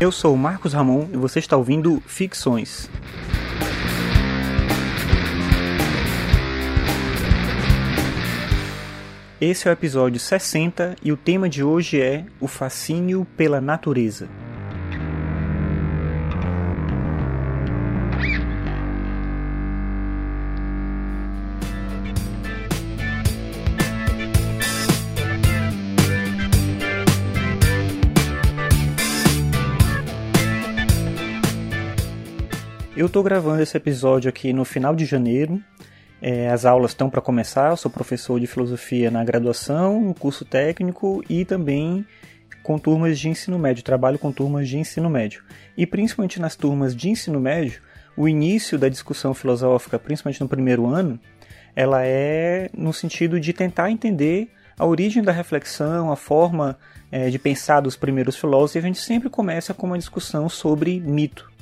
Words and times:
Eu 0.00 0.10
sou 0.10 0.34
o 0.34 0.36
Marcos 0.36 0.72
Ramon 0.72 1.08
e 1.12 1.16
você 1.16 1.38
está 1.38 1.56
ouvindo 1.56 2.02
Ficções. 2.04 2.90
Esse 9.40 9.68
é 9.68 9.70
o 9.70 9.72
episódio 9.72 10.18
60 10.18 10.96
e 11.00 11.12
o 11.12 11.16
tema 11.16 11.48
de 11.48 11.62
hoje 11.62 12.00
é 12.00 12.24
o 12.40 12.48
fascínio 12.48 13.24
pela 13.36 13.60
natureza. 13.60 14.28
Eu 32.96 33.06
estou 33.06 33.24
gravando 33.24 33.60
esse 33.60 33.76
episódio 33.76 34.28
aqui 34.28 34.52
no 34.52 34.64
final 34.64 34.94
de 34.94 35.04
janeiro. 35.04 35.60
É, 36.22 36.48
as 36.48 36.64
aulas 36.64 36.92
estão 36.92 37.10
para 37.10 37.20
começar. 37.20 37.70
Eu 37.70 37.76
sou 37.76 37.90
professor 37.90 38.38
de 38.38 38.46
filosofia 38.46 39.10
na 39.10 39.24
graduação, 39.24 40.00
no 40.00 40.14
curso 40.14 40.44
técnico 40.44 41.20
e 41.28 41.44
também 41.44 42.06
com 42.62 42.78
turmas 42.78 43.18
de 43.18 43.28
ensino 43.28 43.58
médio. 43.58 43.82
Trabalho 43.82 44.16
com 44.16 44.30
turmas 44.30 44.68
de 44.68 44.78
ensino 44.78 45.10
médio. 45.10 45.42
E 45.76 45.84
principalmente 45.84 46.40
nas 46.40 46.54
turmas 46.54 46.94
de 46.94 47.10
ensino 47.10 47.40
médio, 47.40 47.82
o 48.16 48.28
início 48.28 48.78
da 48.78 48.88
discussão 48.88 49.34
filosófica, 49.34 49.98
principalmente 49.98 50.40
no 50.40 50.48
primeiro 50.48 50.86
ano, 50.86 51.18
ela 51.74 52.06
é 52.06 52.70
no 52.72 52.92
sentido 52.92 53.40
de 53.40 53.52
tentar 53.52 53.90
entender 53.90 54.52
a 54.78 54.86
origem 54.86 55.20
da 55.20 55.32
reflexão, 55.32 56.12
a 56.12 56.16
forma 56.16 56.78
é, 57.10 57.28
de 57.28 57.40
pensar 57.40 57.80
dos 57.80 57.96
primeiros 57.96 58.36
filósofos. 58.36 58.76
E 58.76 58.78
a 58.78 58.82
gente 58.82 59.00
sempre 59.00 59.28
começa 59.28 59.74
com 59.74 59.88
uma 59.88 59.98
discussão 59.98 60.48
sobre 60.48 61.00
mito. 61.00 61.53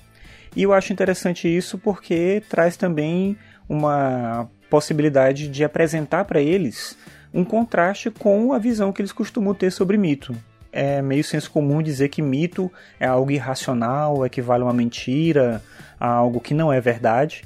E 0.55 0.62
eu 0.62 0.72
acho 0.72 0.92
interessante 0.92 1.48
isso 1.48 1.78
porque 1.78 2.42
traz 2.48 2.77
também 2.77 3.36
uma 3.69 4.48
possibilidade 4.69 5.48
de 5.48 5.64
apresentar 5.64 6.25
para 6.25 6.41
eles 6.41 6.97
um 7.33 7.45
contraste 7.45 8.11
com 8.11 8.53
a 8.53 8.58
visão 8.58 8.92
que 8.92 9.00
eles 9.00 9.12
costumam 9.12 9.55
ter 9.55 9.70
sobre 9.70 9.97
mito. 9.97 10.36
É 10.70 11.00
meio 11.03 11.25
senso 11.25 11.50
comum 11.50 11.83
dizer 11.83 12.08
que 12.08 12.23
mito 12.23 12.70
é 13.00 13.06
algo 13.06 13.30
irracional, 13.30 14.25
equivale 14.25 14.62
a 14.62 14.67
uma 14.67 14.73
mentira, 14.73 15.62
a 15.98 16.06
algo 16.08 16.41
que 16.41 16.55
não 16.55 16.73
é 16.73 16.80
verdade, 16.80 17.45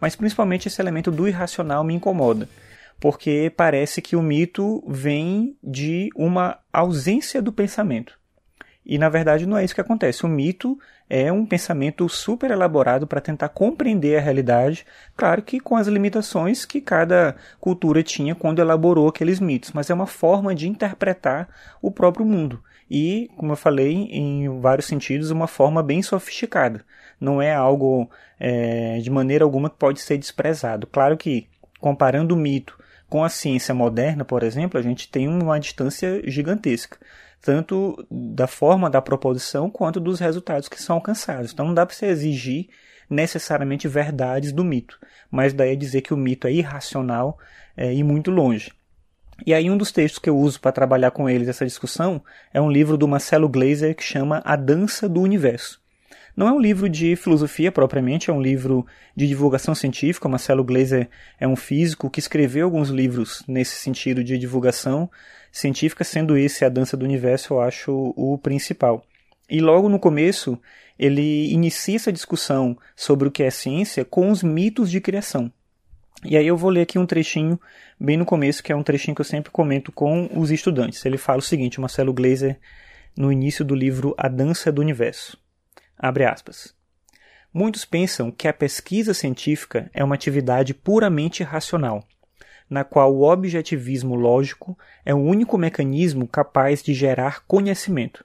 mas 0.00 0.16
principalmente 0.16 0.68
esse 0.68 0.80
elemento 0.80 1.10
do 1.10 1.28
irracional 1.28 1.84
me 1.84 1.94
incomoda, 1.94 2.48
porque 3.00 3.52
parece 3.56 4.00
que 4.02 4.16
o 4.16 4.22
mito 4.22 4.82
vem 4.86 5.56
de 5.62 6.08
uma 6.16 6.58
ausência 6.72 7.42
do 7.42 7.52
pensamento. 7.52 8.17
E 8.88 8.96
na 8.96 9.10
verdade 9.10 9.44
não 9.44 9.58
é 9.58 9.62
isso 9.62 9.74
que 9.74 9.82
acontece. 9.82 10.24
O 10.24 10.28
mito 10.28 10.78
é 11.10 11.30
um 11.30 11.44
pensamento 11.44 12.08
super 12.08 12.50
elaborado 12.50 13.06
para 13.06 13.20
tentar 13.20 13.50
compreender 13.50 14.16
a 14.16 14.20
realidade, 14.20 14.86
claro 15.14 15.42
que 15.42 15.60
com 15.60 15.76
as 15.76 15.86
limitações 15.86 16.64
que 16.64 16.80
cada 16.80 17.36
cultura 17.60 18.02
tinha 18.02 18.34
quando 18.34 18.60
elaborou 18.60 19.06
aqueles 19.06 19.40
mitos, 19.40 19.72
mas 19.72 19.90
é 19.90 19.94
uma 19.94 20.06
forma 20.06 20.54
de 20.54 20.68
interpretar 20.68 21.48
o 21.82 21.90
próprio 21.90 22.24
mundo. 22.24 22.62
E, 22.90 23.30
como 23.36 23.52
eu 23.52 23.56
falei, 23.56 24.08
em 24.10 24.60
vários 24.60 24.86
sentidos, 24.86 25.30
uma 25.30 25.46
forma 25.46 25.82
bem 25.82 26.00
sofisticada. 26.00 26.82
Não 27.20 27.42
é 27.42 27.54
algo 27.54 28.10
é, 28.40 28.98
de 29.00 29.10
maneira 29.10 29.44
alguma 29.44 29.68
que 29.68 29.76
pode 29.76 30.00
ser 30.00 30.16
desprezado. 30.16 30.86
Claro 30.86 31.14
que, 31.16 31.46
comparando 31.78 32.34
o 32.34 32.38
mito 32.38 32.78
com 33.06 33.22
a 33.22 33.28
ciência 33.28 33.74
moderna, 33.74 34.24
por 34.24 34.42
exemplo, 34.42 34.80
a 34.80 34.82
gente 34.82 35.10
tem 35.10 35.28
uma 35.28 35.60
distância 35.60 36.22
gigantesca 36.24 36.98
tanto 37.40 38.06
da 38.10 38.46
forma 38.46 38.90
da 38.90 39.00
proposição 39.00 39.70
quanto 39.70 40.00
dos 40.00 40.20
resultados 40.20 40.68
que 40.68 40.82
são 40.82 40.96
alcançados. 40.96 41.52
Então 41.52 41.66
não 41.66 41.74
dá 41.74 41.86
para 41.86 41.94
você 41.94 42.06
exigir 42.06 42.68
necessariamente 43.08 43.88
verdades 43.88 44.52
do 44.52 44.64
mito, 44.64 44.98
mas 45.30 45.52
daí 45.52 45.72
é 45.72 45.76
dizer 45.76 46.02
que 46.02 46.12
o 46.12 46.16
mito 46.16 46.46
é 46.46 46.52
irracional 46.52 47.38
é, 47.76 47.92
e 47.94 48.02
muito 48.02 48.30
longe. 48.30 48.72
E 49.46 49.54
aí 49.54 49.70
um 49.70 49.76
dos 49.76 49.92
textos 49.92 50.18
que 50.18 50.28
eu 50.28 50.36
uso 50.36 50.60
para 50.60 50.72
trabalhar 50.72 51.12
com 51.12 51.28
eles 51.28 51.48
essa 51.48 51.64
discussão 51.64 52.22
é 52.52 52.60
um 52.60 52.70
livro 52.70 52.96
do 52.96 53.06
Marcelo 53.06 53.48
Gleiser 53.48 53.94
que 53.94 54.02
chama 54.02 54.42
A 54.44 54.56
Dança 54.56 55.08
do 55.08 55.20
Universo. 55.20 55.80
Não 56.38 56.46
é 56.46 56.52
um 56.52 56.60
livro 56.60 56.88
de 56.88 57.16
filosofia 57.16 57.72
propriamente, 57.72 58.30
é 58.30 58.32
um 58.32 58.40
livro 58.40 58.86
de 59.16 59.26
divulgação 59.26 59.74
científica. 59.74 60.28
Marcelo 60.28 60.62
Gleiser 60.62 61.08
é 61.40 61.48
um 61.48 61.56
físico 61.56 62.08
que 62.08 62.20
escreveu 62.20 62.66
alguns 62.66 62.90
livros 62.90 63.42
nesse 63.48 63.74
sentido 63.74 64.22
de 64.22 64.38
divulgação 64.38 65.10
científica, 65.50 66.04
sendo 66.04 66.36
esse 66.36 66.64
A 66.64 66.68
Dança 66.68 66.96
do 66.96 67.04
Universo, 67.04 67.54
eu 67.54 67.60
acho 67.60 68.14
o 68.16 68.38
principal. 68.38 69.04
E 69.50 69.60
logo 69.60 69.88
no 69.88 69.98
começo, 69.98 70.56
ele 70.96 71.52
inicia 71.52 71.96
essa 71.96 72.12
discussão 72.12 72.78
sobre 72.94 73.26
o 73.26 73.32
que 73.32 73.42
é 73.42 73.50
ciência 73.50 74.04
com 74.04 74.30
os 74.30 74.40
mitos 74.40 74.92
de 74.92 75.00
criação. 75.00 75.52
E 76.24 76.36
aí 76.36 76.46
eu 76.46 76.56
vou 76.56 76.70
ler 76.70 76.82
aqui 76.82 77.00
um 77.00 77.06
trechinho 77.06 77.58
bem 77.98 78.16
no 78.16 78.24
começo, 78.24 78.62
que 78.62 78.70
é 78.70 78.76
um 78.76 78.84
trechinho 78.84 79.16
que 79.16 79.22
eu 79.22 79.24
sempre 79.24 79.50
comento 79.50 79.90
com 79.90 80.30
os 80.36 80.52
estudantes. 80.52 81.04
Ele 81.04 81.18
fala 81.18 81.40
o 81.40 81.42
seguinte, 81.42 81.80
Marcelo 81.80 82.12
Gleiser, 82.12 82.60
no 83.16 83.32
início 83.32 83.64
do 83.64 83.74
livro 83.74 84.14
A 84.16 84.28
Dança 84.28 84.70
do 84.70 84.80
Universo. 84.80 85.36
Abre 85.98 86.24
aspas. 86.24 86.74
Muitos 87.52 87.84
pensam 87.84 88.30
que 88.30 88.46
a 88.46 88.52
pesquisa 88.52 89.12
científica 89.12 89.90
é 89.92 90.04
uma 90.04 90.14
atividade 90.14 90.72
puramente 90.72 91.42
racional, 91.42 92.06
na 92.70 92.84
qual 92.84 93.14
o 93.14 93.22
objetivismo 93.22 94.14
lógico 94.14 94.78
é 95.04 95.14
o 95.14 95.18
único 95.18 95.58
mecanismo 95.58 96.28
capaz 96.28 96.82
de 96.82 96.94
gerar 96.94 97.44
conhecimento. 97.46 98.24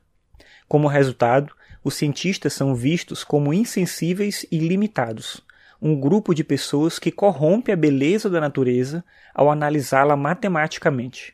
Como 0.67 0.87
resultado, 0.87 1.53
os 1.83 1.95
cientistas 1.95 2.53
são 2.53 2.75
vistos 2.75 3.23
como 3.23 3.53
insensíveis 3.53 4.45
e 4.51 4.59
limitados, 4.59 5.41
um 5.81 5.99
grupo 5.99 6.33
de 6.33 6.43
pessoas 6.43 6.99
que 6.99 7.11
corrompe 7.11 7.71
a 7.71 7.75
beleza 7.75 8.29
da 8.29 8.39
natureza 8.39 9.03
ao 9.33 9.49
analisá-la 9.49 10.15
matematicamente. 10.15 11.33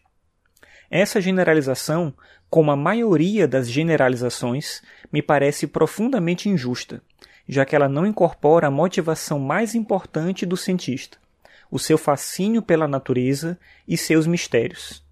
Essa 0.89 1.21
generalização 1.21 2.13
como 2.49 2.71
a 2.71 2.75
maioria 2.75 3.47
das 3.47 3.69
generalizações, 3.69 4.81
me 5.13 5.21
parece 5.21 5.67
profundamente 5.67 6.49
injusta, 6.49 7.01
já 7.47 7.63
que 7.63 7.75
ela 7.75 7.87
não 7.87 8.05
incorpora 8.05 8.67
a 8.67 8.71
motivação 8.71 9.39
mais 9.39 9.75
importante 9.75 10.45
do 10.45 10.57
cientista, 10.57 11.17
o 11.69 11.77
seu 11.77 11.97
fascínio 11.97 12.61
pela 12.61 12.87
natureza 12.87 13.57
e 13.87 13.95
seus 13.95 14.25
mistérios. 14.25 15.03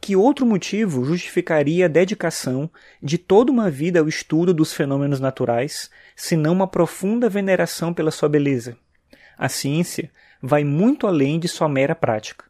Que 0.00 0.14
outro 0.14 0.46
motivo 0.46 1.04
justificaria 1.04 1.86
a 1.86 1.88
dedicação 1.88 2.70
de 3.02 3.18
toda 3.18 3.50
uma 3.50 3.68
vida 3.68 3.98
ao 3.98 4.08
estudo 4.08 4.54
dos 4.54 4.72
fenômenos 4.72 5.18
naturais, 5.18 5.90
senão 6.14 6.52
uma 6.52 6.68
profunda 6.68 7.28
veneração 7.28 7.92
pela 7.92 8.12
sua 8.12 8.28
beleza? 8.28 8.76
A 9.36 9.48
ciência 9.48 10.10
vai 10.40 10.62
muito 10.62 11.08
além 11.08 11.40
de 11.40 11.48
sua 11.48 11.68
mera 11.68 11.96
prática. 11.96 12.47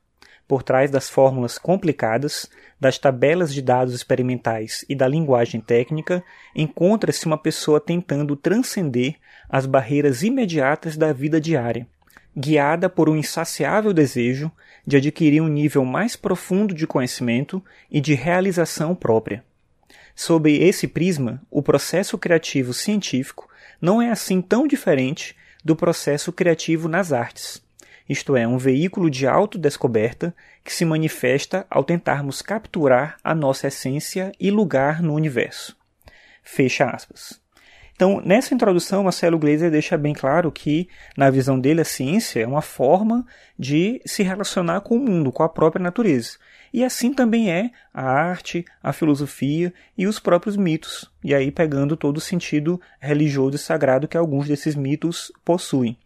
Por 0.48 0.62
trás 0.62 0.90
das 0.90 1.10
fórmulas 1.10 1.58
complicadas, 1.58 2.48
das 2.80 2.96
tabelas 2.96 3.52
de 3.52 3.60
dados 3.60 3.92
experimentais 3.92 4.82
e 4.88 4.94
da 4.94 5.06
linguagem 5.06 5.60
técnica, 5.60 6.24
encontra-se 6.56 7.26
uma 7.26 7.36
pessoa 7.36 7.78
tentando 7.78 8.34
transcender 8.34 9.16
as 9.46 9.66
barreiras 9.66 10.22
imediatas 10.22 10.96
da 10.96 11.12
vida 11.12 11.38
diária, 11.38 11.86
guiada 12.34 12.88
por 12.88 13.10
um 13.10 13.16
insaciável 13.16 13.92
desejo 13.92 14.50
de 14.86 14.96
adquirir 14.96 15.42
um 15.42 15.48
nível 15.48 15.84
mais 15.84 16.16
profundo 16.16 16.72
de 16.72 16.86
conhecimento 16.86 17.62
e 17.90 18.00
de 18.00 18.14
realização 18.14 18.94
própria. 18.94 19.44
Sob 20.14 20.50
esse 20.50 20.88
prisma, 20.88 21.42
o 21.50 21.62
processo 21.62 22.16
criativo 22.16 22.72
científico 22.72 23.46
não 23.82 24.00
é 24.00 24.10
assim 24.10 24.40
tão 24.40 24.66
diferente 24.66 25.36
do 25.62 25.76
processo 25.76 26.32
criativo 26.32 26.88
nas 26.88 27.12
artes 27.12 27.67
isto 28.08 28.36
é, 28.36 28.46
um 28.46 28.58
veículo 28.58 29.10
de 29.10 29.26
autodescoberta 29.26 30.34
que 30.64 30.72
se 30.72 30.84
manifesta 30.84 31.66
ao 31.68 31.84
tentarmos 31.84 32.40
capturar 32.40 33.16
a 33.22 33.34
nossa 33.34 33.68
essência 33.68 34.32
e 34.40 34.50
lugar 34.50 35.02
no 35.02 35.14
universo. 35.14 35.76
Fecha 36.42 36.86
aspas. 36.86 37.40
Então, 37.98 38.22
nessa 38.24 38.54
introdução, 38.54 39.02
Marcelo 39.02 39.38
Gleiser 39.38 39.72
deixa 39.72 39.98
bem 39.98 40.14
claro 40.14 40.52
que, 40.52 40.88
na 41.16 41.28
visão 41.30 41.58
dele, 41.58 41.80
a 41.80 41.84
ciência 41.84 42.40
é 42.40 42.46
uma 42.46 42.62
forma 42.62 43.26
de 43.58 44.00
se 44.06 44.22
relacionar 44.22 44.82
com 44.82 44.94
o 44.94 45.00
mundo, 45.00 45.32
com 45.32 45.42
a 45.42 45.48
própria 45.48 45.82
natureza. 45.82 46.38
E 46.72 46.84
assim 46.84 47.12
também 47.12 47.50
é 47.50 47.70
a 47.92 48.04
arte, 48.04 48.64
a 48.80 48.92
filosofia 48.92 49.74
e 49.96 50.06
os 50.06 50.20
próprios 50.20 50.56
mitos, 50.56 51.10
e 51.24 51.34
aí 51.34 51.50
pegando 51.50 51.96
todo 51.96 52.18
o 52.18 52.20
sentido 52.20 52.80
religioso 53.00 53.56
e 53.56 53.58
sagrado 53.58 54.06
que 54.06 54.16
alguns 54.16 54.46
desses 54.46 54.76
mitos 54.76 55.32
possuem. 55.44 55.98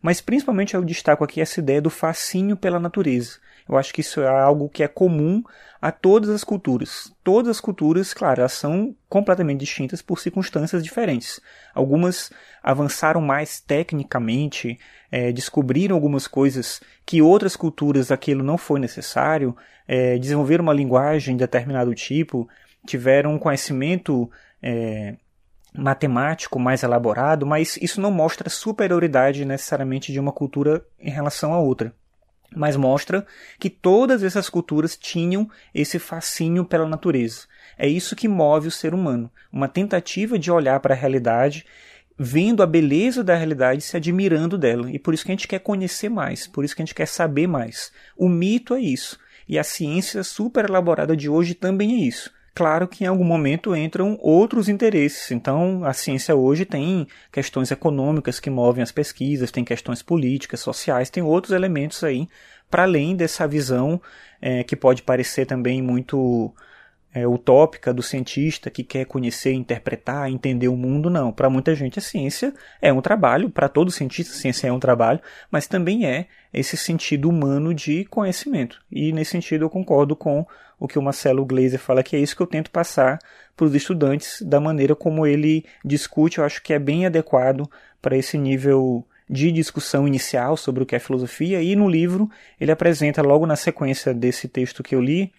Mas 0.00 0.20
principalmente 0.20 0.74
eu 0.74 0.84
destaco 0.84 1.24
aqui 1.24 1.40
essa 1.40 1.60
ideia 1.60 1.80
do 1.80 1.90
fascínio 1.90 2.56
pela 2.56 2.80
natureza. 2.80 3.38
Eu 3.68 3.78
acho 3.78 3.92
que 3.92 4.00
isso 4.00 4.20
é 4.20 4.28
algo 4.28 4.68
que 4.68 4.82
é 4.82 4.88
comum 4.88 5.42
a 5.80 5.90
todas 5.90 6.30
as 6.30 6.44
culturas. 6.44 7.12
Todas 7.22 7.50
as 7.50 7.60
culturas, 7.60 8.12
claro, 8.12 8.40
elas 8.40 8.52
são 8.52 8.94
completamente 9.08 9.60
distintas 9.60 10.02
por 10.02 10.18
circunstâncias 10.18 10.82
diferentes. 10.82 11.40
Algumas 11.74 12.30
avançaram 12.62 13.20
mais 13.20 13.60
tecnicamente, 13.60 14.78
é, 15.10 15.32
descobriram 15.32 15.94
algumas 15.94 16.26
coisas 16.26 16.80
que 17.06 17.22
outras 17.22 17.56
culturas 17.56 18.10
aquilo 18.10 18.42
não 18.42 18.58
foi 18.58 18.80
necessário, 18.80 19.56
é, 19.86 20.18
desenvolveram 20.18 20.64
uma 20.64 20.72
linguagem 20.72 21.36
de 21.36 21.40
determinado 21.40 21.94
tipo, 21.94 22.48
tiveram 22.86 23.34
um 23.34 23.38
conhecimento 23.38 24.30
é, 24.62 25.16
matemático, 25.74 26.58
mais 26.58 26.82
elaborado, 26.82 27.46
mas 27.46 27.78
isso 27.80 28.00
não 28.00 28.10
mostra 28.10 28.50
superioridade 28.50 29.44
necessariamente 29.44 30.12
de 30.12 30.20
uma 30.20 30.32
cultura 30.32 30.84
em 31.00 31.10
relação 31.10 31.52
a 31.52 31.60
outra. 31.60 31.94
Mas 32.54 32.76
mostra 32.76 33.26
que 33.58 33.70
todas 33.70 34.22
essas 34.22 34.50
culturas 34.50 34.96
tinham 34.96 35.48
esse 35.74 35.98
fascínio 35.98 36.64
pela 36.64 36.86
natureza. 36.86 37.46
É 37.78 37.88
isso 37.88 38.14
que 38.14 38.28
move 38.28 38.68
o 38.68 38.72
ser 38.72 38.92
humano, 38.92 39.30
uma 39.50 39.68
tentativa 39.68 40.38
de 40.38 40.50
olhar 40.50 40.78
para 40.80 40.94
a 40.94 40.96
realidade 40.96 41.64
vendo 42.18 42.62
a 42.62 42.66
beleza 42.66 43.24
da 43.24 43.34
realidade 43.34 43.82
se 43.82 43.96
admirando 43.96 44.58
dela. 44.58 44.90
E 44.90 44.98
por 44.98 45.14
isso 45.14 45.24
que 45.24 45.32
a 45.32 45.34
gente 45.34 45.48
quer 45.48 45.58
conhecer 45.58 46.08
mais, 46.08 46.46
por 46.46 46.64
isso 46.64 46.76
que 46.76 46.82
a 46.82 46.84
gente 46.84 46.94
quer 46.94 47.06
saber 47.06 47.46
mais. 47.46 47.90
O 48.16 48.28
mito 48.28 48.74
é 48.74 48.80
isso. 48.80 49.18
E 49.48 49.58
a 49.58 49.64
ciência 49.64 50.22
super 50.22 50.66
elaborada 50.66 51.16
de 51.16 51.28
hoje 51.28 51.54
também 51.54 51.94
é 51.94 52.06
isso. 52.06 52.30
Claro 52.54 52.86
que 52.86 53.04
em 53.04 53.06
algum 53.06 53.24
momento 53.24 53.74
entram 53.74 54.18
outros 54.20 54.68
interesses. 54.68 55.30
Então, 55.30 55.84
a 55.84 55.92
ciência 55.94 56.36
hoje 56.36 56.66
tem 56.66 57.06
questões 57.30 57.70
econômicas 57.70 58.38
que 58.38 58.50
movem 58.50 58.82
as 58.82 58.92
pesquisas, 58.92 59.50
tem 59.50 59.64
questões 59.64 60.02
políticas, 60.02 60.60
sociais, 60.60 61.08
tem 61.08 61.22
outros 61.22 61.52
elementos 61.52 62.04
aí, 62.04 62.28
para 62.70 62.82
além 62.82 63.16
dessa 63.16 63.48
visão 63.48 64.00
é, 64.40 64.62
que 64.64 64.76
pode 64.76 65.02
parecer 65.02 65.46
também 65.46 65.80
muito 65.80 66.54
é, 67.14 67.26
utópica 67.26 67.92
do 67.92 68.02
cientista 68.02 68.70
que 68.70 68.82
quer 68.82 69.04
conhecer, 69.04 69.52
interpretar, 69.52 70.30
entender 70.30 70.68
o 70.68 70.76
mundo, 70.76 71.10
não. 71.10 71.32
Para 71.32 71.50
muita 71.50 71.74
gente 71.74 71.98
a 71.98 72.02
ciência 72.02 72.54
é 72.80 72.92
um 72.92 73.02
trabalho, 73.02 73.50
para 73.50 73.68
todo 73.68 73.90
cientista 73.90 74.32
a 74.32 74.36
ciência 74.36 74.68
é 74.68 74.72
um 74.72 74.80
trabalho, 74.80 75.20
mas 75.50 75.66
também 75.66 76.06
é 76.06 76.26
esse 76.52 76.76
sentido 76.76 77.28
humano 77.28 77.74
de 77.74 78.04
conhecimento. 78.06 78.80
E 78.90 79.12
nesse 79.12 79.32
sentido 79.32 79.64
eu 79.64 79.70
concordo 79.70 80.16
com 80.16 80.46
o 80.78 80.88
que 80.88 80.98
o 80.98 81.02
Marcelo 81.02 81.44
Gleiser 81.44 81.78
fala, 81.78 82.02
que 82.02 82.16
é 82.16 82.18
isso 82.18 82.34
que 82.34 82.42
eu 82.42 82.46
tento 82.46 82.70
passar 82.70 83.18
para 83.56 83.66
os 83.66 83.74
estudantes, 83.74 84.42
da 84.42 84.58
maneira 84.58 84.96
como 84.96 85.26
ele 85.26 85.64
discute, 85.84 86.38
eu 86.38 86.44
acho 86.44 86.62
que 86.62 86.72
é 86.72 86.78
bem 86.78 87.06
adequado 87.06 87.70
para 88.00 88.16
esse 88.16 88.36
nível 88.36 89.06
de 89.28 89.52
discussão 89.52 90.08
inicial 90.08 90.56
sobre 90.56 90.82
o 90.82 90.86
que 90.86 90.96
é 90.96 90.98
filosofia, 90.98 91.62
e 91.62 91.76
no 91.76 91.88
livro 91.88 92.28
ele 92.60 92.72
apresenta, 92.72 93.22
logo 93.22 93.46
na 93.46 93.56
sequência 93.56 94.12
desse 94.12 94.48
texto 94.48 94.82
que 94.82 94.94
eu 94.94 95.00
li, 95.00 95.32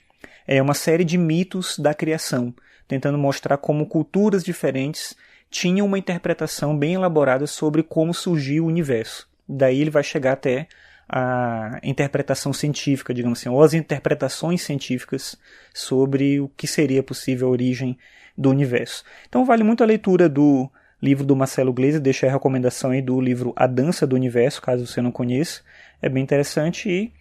é 0.48 0.62
uma 0.62 0.74
série 0.74 1.04
de 1.04 1.18
mitos 1.18 1.78
da 1.78 1.94
criação, 1.94 2.54
tentando 2.88 3.18
mostrar 3.18 3.57
como 3.57 3.86
culturas 3.86 4.44
diferentes 4.44 5.16
tinham 5.50 5.86
uma 5.86 6.00
interpretação 6.00 6.75
bem 6.75 6.95
elaborada 6.95 7.45
sobre 7.45 7.84
como 7.84 8.13
surgiu 8.13 8.66
o 8.66 8.68
universo. 8.68 9.30
Daí 9.48 9.80
ele 9.81 9.92
vai 9.92 10.04
chegar 10.04 10.34
até 10.34 10.68
a 11.07 11.80
interpretação 11.84 12.51
científica, 12.51 13.13
digamos 13.13 13.40
assim, 13.40 13.50
ou 13.50 13.62
as 13.62 13.74
interpretações 13.74 14.63
científicas 14.63 15.38
sobre 15.74 16.40
o 16.40 16.50
que 16.57 16.66
seria 16.66 17.04
possível 17.04 17.48
a 17.48 17.51
origem 17.51 17.98
do 18.36 18.50
universo. 18.50 19.04
Então 19.28 19.46
vale 19.46 19.63
muito 19.63 19.84
a 19.84 19.86
leitura 19.86 20.28
do 20.28 20.72
livro 21.00 21.25
do 21.25 21.36
Marcelo 21.36 21.74
Gleiser, 21.74 22.01
deixa 22.01 22.25
a 22.25 22.31
recomendação 22.31 22.92
aí 22.92 23.01
do 23.01 23.19
livro 23.22 23.54
A 23.56 23.68
Dança 23.68 24.07
do 24.07 24.16
Universo, 24.16 24.62
caso 24.62 24.88
você 24.88 25.01
não 25.01 25.12
conheça. 25.12 25.62
É 26.01 26.10
bem 26.10 26.24
interessante 26.24 26.89
e 26.89 27.13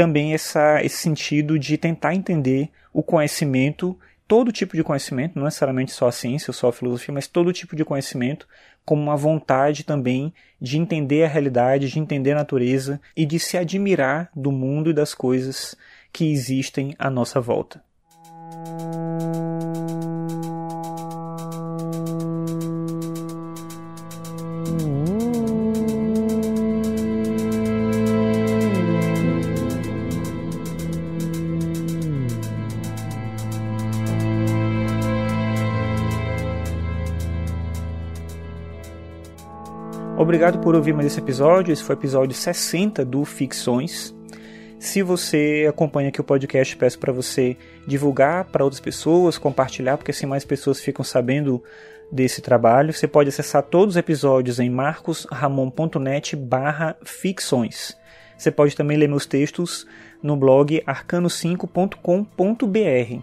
também 0.00 0.32
essa, 0.32 0.82
esse 0.82 0.96
sentido 0.96 1.58
de 1.58 1.76
tentar 1.76 2.14
entender 2.14 2.70
o 2.90 3.02
conhecimento, 3.02 3.98
todo 4.26 4.50
tipo 4.50 4.74
de 4.74 4.82
conhecimento, 4.82 5.36
não 5.36 5.44
necessariamente 5.44 5.92
só 5.92 6.08
a 6.08 6.12
ciência 6.12 6.48
ou 6.48 6.54
só 6.54 6.68
a 6.68 6.72
filosofia, 6.72 7.12
mas 7.12 7.26
todo 7.26 7.52
tipo 7.52 7.76
de 7.76 7.84
conhecimento, 7.84 8.48
como 8.82 9.02
uma 9.02 9.14
vontade 9.14 9.84
também 9.84 10.32
de 10.58 10.78
entender 10.78 11.24
a 11.24 11.28
realidade, 11.28 11.90
de 11.90 11.98
entender 11.98 12.32
a 12.32 12.36
natureza 12.36 12.98
e 13.14 13.26
de 13.26 13.38
se 13.38 13.58
admirar 13.58 14.30
do 14.34 14.50
mundo 14.50 14.88
e 14.88 14.94
das 14.94 15.12
coisas 15.12 15.76
que 16.10 16.32
existem 16.32 16.96
à 16.98 17.10
nossa 17.10 17.38
volta. 17.38 17.84
Obrigado 40.20 40.58
por 40.58 40.74
ouvir 40.74 40.92
mais 40.92 41.06
esse 41.06 41.18
episódio. 41.18 41.72
Esse 41.72 41.82
foi 41.82 41.96
o 41.96 41.98
episódio 41.98 42.36
60 42.36 43.06
do 43.06 43.24
Ficções. 43.24 44.14
Se 44.78 45.02
você 45.02 45.66
acompanha 45.66 46.10
aqui 46.10 46.20
o 46.20 46.24
podcast, 46.24 46.76
peço 46.76 46.98
para 46.98 47.10
você 47.10 47.56
divulgar 47.86 48.44
para 48.44 48.62
outras 48.62 48.80
pessoas, 48.80 49.38
compartilhar, 49.38 49.96
porque 49.96 50.10
assim 50.10 50.26
mais 50.26 50.44
pessoas 50.44 50.78
ficam 50.78 51.02
sabendo 51.02 51.64
desse 52.12 52.42
trabalho. 52.42 52.92
Você 52.92 53.08
pode 53.08 53.30
acessar 53.30 53.62
todos 53.62 53.94
os 53.94 53.98
episódios 53.98 54.60
em 54.60 54.68
marcosramon.net 54.68 56.36
barra 56.36 56.96
ficções. 57.02 57.96
Você 58.36 58.50
pode 58.50 58.76
também 58.76 58.98
ler 58.98 59.08
meus 59.08 59.24
textos 59.24 59.86
no 60.22 60.36
blog 60.36 60.82
arcano5.com.br. 60.86 63.22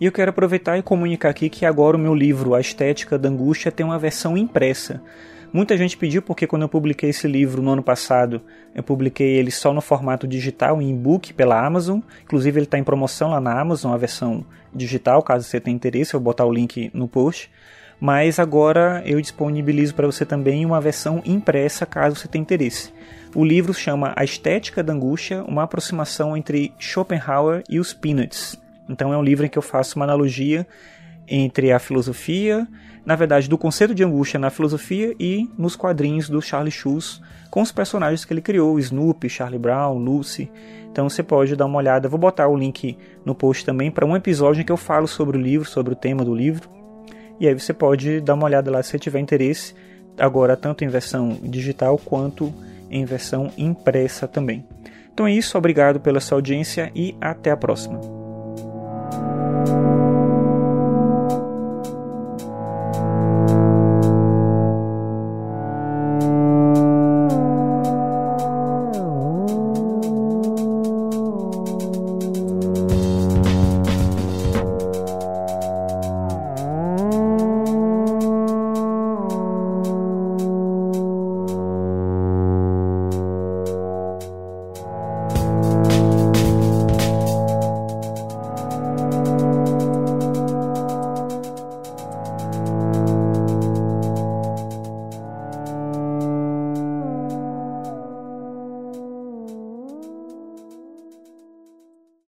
E 0.00 0.06
eu 0.06 0.12
quero 0.12 0.30
aproveitar 0.30 0.78
e 0.78 0.82
comunicar 0.82 1.28
aqui 1.28 1.50
que 1.50 1.66
agora 1.66 1.94
o 1.94 2.00
meu 2.00 2.14
livro 2.14 2.54
A 2.54 2.60
Estética 2.60 3.18
da 3.18 3.28
Angústia 3.28 3.70
tem 3.70 3.84
uma 3.84 3.98
versão 3.98 4.34
impressa. 4.34 5.02
Muita 5.50 5.78
gente 5.78 5.96
pediu 5.96 6.20
porque 6.20 6.46
quando 6.46 6.62
eu 6.62 6.68
publiquei 6.68 7.08
esse 7.08 7.26
livro 7.26 7.62
no 7.62 7.70
ano 7.70 7.82
passado, 7.82 8.42
eu 8.74 8.82
publiquei 8.82 9.36
ele 9.36 9.50
só 9.50 9.72
no 9.72 9.80
formato 9.80 10.26
digital, 10.26 10.80
em 10.82 10.90
e-book 10.90 11.32
pela 11.32 11.64
Amazon. 11.64 12.00
Inclusive 12.22 12.58
ele 12.58 12.66
está 12.66 12.78
em 12.78 12.84
promoção 12.84 13.30
lá 13.30 13.40
na 13.40 13.58
Amazon, 13.58 13.92
a 13.92 13.96
versão 13.96 14.44
digital, 14.74 15.22
caso 15.22 15.44
você 15.44 15.58
tenha 15.58 15.74
interesse, 15.74 16.12
eu 16.12 16.20
vou 16.20 16.26
botar 16.26 16.44
o 16.44 16.52
link 16.52 16.90
no 16.92 17.08
post. 17.08 17.50
Mas 17.98 18.38
agora 18.38 19.02
eu 19.06 19.20
disponibilizo 19.20 19.94
para 19.94 20.06
você 20.06 20.24
também 20.24 20.66
uma 20.66 20.80
versão 20.80 21.22
impressa, 21.24 21.86
caso 21.86 22.16
você 22.16 22.28
tenha 22.28 22.42
interesse. 22.42 22.92
O 23.34 23.44
livro 23.44 23.72
chama 23.72 24.12
A 24.16 24.24
Estética 24.24 24.82
da 24.82 24.92
Angústia, 24.92 25.42
uma 25.44 25.62
aproximação 25.62 26.36
entre 26.36 26.72
Schopenhauer 26.78 27.64
e 27.68 27.80
os 27.80 27.94
Peanuts. 27.94 28.58
Então 28.88 29.12
é 29.12 29.16
um 29.16 29.22
livro 29.22 29.44
em 29.44 29.48
que 29.48 29.58
eu 29.58 29.62
faço 29.62 29.96
uma 29.96 30.04
analogia 30.04 30.66
entre 31.28 31.72
a 31.72 31.78
filosofia, 31.78 32.66
na 33.04 33.16
verdade, 33.16 33.48
do 33.48 33.56
conceito 33.56 33.94
de 33.94 34.04
angústia 34.04 34.38
na 34.38 34.50
filosofia 34.50 35.14
e 35.18 35.48
nos 35.56 35.74
quadrinhos 35.74 36.28
do 36.28 36.42
Charlie 36.42 36.70
Schulz, 36.70 37.20
com 37.50 37.62
os 37.62 37.72
personagens 37.72 38.24
que 38.24 38.32
ele 38.32 38.42
criou, 38.42 38.78
Snoopy, 38.78 39.28
Charlie 39.28 39.58
Brown, 39.58 39.96
Lucy. 39.98 40.50
Então 40.92 41.08
você 41.08 41.22
pode 41.22 41.56
dar 41.56 41.66
uma 41.66 41.78
olhada, 41.78 42.08
vou 42.08 42.18
botar 42.18 42.48
o 42.48 42.56
link 42.56 42.98
no 43.24 43.34
post 43.34 43.64
também 43.64 43.90
para 43.90 44.04
um 44.04 44.14
episódio 44.14 44.60
em 44.60 44.64
que 44.64 44.72
eu 44.72 44.76
falo 44.76 45.06
sobre 45.06 45.38
o 45.38 45.40
livro, 45.40 45.66
sobre 45.66 45.92
o 45.92 45.96
tema 45.96 46.24
do 46.24 46.34
livro. 46.34 46.68
E 47.40 47.46
aí 47.46 47.54
você 47.54 47.72
pode 47.72 48.20
dar 48.20 48.34
uma 48.34 48.44
olhada 48.44 48.70
lá 48.70 48.82
se 48.82 48.90
você 48.90 48.98
tiver 48.98 49.20
interesse, 49.20 49.74
agora 50.18 50.56
tanto 50.56 50.84
em 50.84 50.88
versão 50.88 51.38
digital 51.42 51.96
quanto 51.96 52.52
em 52.90 53.04
versão 53.04 53.50
impressa 53.56 54.28
também. 54.28 54.66
Então 55.12 55.26
é 55.26 55.32
isso, 55.32 55.56
obrigado 55.56 55.98
pela 55.98 56.20
sua 56.20 56.36
audiência 56.38 56.90
e 56.94 57.16
até 57.20 57.50
a 57.50 57.56
próxima. 57.56 58.00